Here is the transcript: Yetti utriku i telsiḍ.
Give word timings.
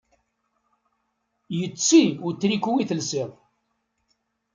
Yetti 1.57 2.01
utriku 2.27 2.71
i 2.79 2.85
telsiḍ. 2.89 3.31